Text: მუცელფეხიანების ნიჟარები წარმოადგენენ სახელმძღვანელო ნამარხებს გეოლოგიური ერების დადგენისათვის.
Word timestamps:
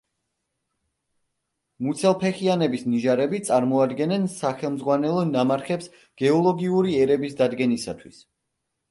მუცელფეხიანების 1.87 2.85
ნიჟარები 2.93 3.41
წარმოადგენენ 3.49 4.25
სახელმძღვანელო 4.35 5.25
ნამარხებს 5.35 5.91
გეოლოგიური 6.23 6.95
ერების 7.03 7.37
დადგენისათვის. 7.43 8.19